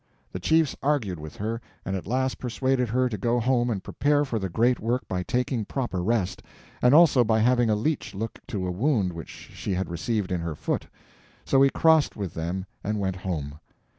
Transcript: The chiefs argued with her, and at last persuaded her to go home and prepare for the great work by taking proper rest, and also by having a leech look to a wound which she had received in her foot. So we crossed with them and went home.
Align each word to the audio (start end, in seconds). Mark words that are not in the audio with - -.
The 0.31 0.39
chiefs 0.39 0.75
argued 0.81 1.19
with 1.19 1.35
her, 1.37 1.61
and 1.85 1.95
at 1.95 2.07
last 2.07 2.39
persuaded 2.39 2.89
her 2.89 3.07
to 3.07 3.19
go 3.19 3.39
home 3.39 3.69
and 3.69 3.83
prepare 3.83 4.25
for 4.25 4.39
the 4.39 4.49
great 4.49 4.79
work 4.79 5.07
by 5.07 5.21
taking 5.21 5.63
proper 5.63 6.01
rest, 6.01 6.41
and 6.81 6.95
also 6.95 7.23
by 7.23 7.37
having 7.37 7.69
a 7.69 7.75
leech 7.75 8.15
look 8.15 8.39
to 8.47 8.65
a 8.65 8.71
wound 8.71 9.13
which 9.13 9.29
she 9.53 9.75
had 9.75 9.91
received 9.91 10.31
in 10.31 10.41
her 10.41 10.55
foot. 10.55 10.87
So 11.45 11.59
we 11.59 11.69
crossed 11.69 12.15
with 12.15 12.33
them 12.33 12.65
and 12.83 12.99
went 12.99 13.17
home. 13.17 13.59